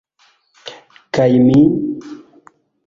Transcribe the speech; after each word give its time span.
Kaj 1.19 1.29
mi? 1.47 1.59